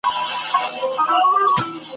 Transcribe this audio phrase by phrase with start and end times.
[0.03, 0.03] د
[1.07, 1.71] کابل پوهنتون